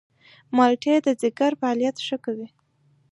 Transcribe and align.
مالټې 0.55 0.95
د 1.05 1.07
ځيګر 1.21 1.51
فعالیت 1.59 1.97
ښه 2.05 2.17
کوي. 2.25 2.47